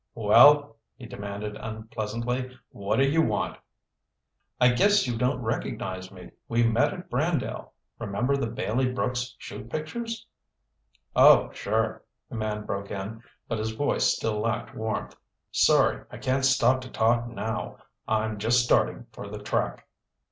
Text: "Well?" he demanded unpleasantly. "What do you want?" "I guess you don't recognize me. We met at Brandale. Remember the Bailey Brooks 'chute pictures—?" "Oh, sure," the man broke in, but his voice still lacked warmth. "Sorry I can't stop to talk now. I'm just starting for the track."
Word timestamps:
"Well?" 0.15 0.77
he 0.95 1.05
demanded 1.05 1.55
unpleasantly. 1.57 2.57
"What 2.71 2.95
do 2.95 3.03
you 3.07 3.21
want?" 3.21 3.57
"I 4.59 4.69
guess 4.73 5.05
you 5.05 5.15
don't 5.15 5.43
recognize 5.43 6.11
me. 6.11 6.31
We 6.49 6.63
met 6.63 6.91
at 6.91 7.07
Brandale. 7.07 7.69
Remember 7.99 8.35
the 8.35 8.47
Bailey 8.47 8.91
Brooks 8.91 9.35
'chute 9.37 9.69
pictures—?" 9.69 10.25
"Oh, 11.15 11.51
sure," 11.51 12.01
the 12.29 12.35
man 12.35 12.65
broke 12.65 12.89
in, 12.89 13.21
but 13.47 13.59
his 13.59 13.73
voice 13.73 14.05
still 14.05 14.39
lacked 14.39 14.73
warmth. 14.73 15.15
"Sorry 15.51 16.03
I 16.09 16.17
can't 16.17 16.45
stop 16.45 16.81
to 16.81 16.89
talk 16.89 17.27
now. 17.27 17.77
I'm 18.07 18.39
just 18.39 18.63
starting 18.63 19.05
for 19.11 19.29
the 19.29 19.43
track." 19.43 19.87